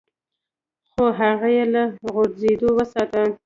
[0.91, 3.21] خو هغه يې له غورځېدو وساته.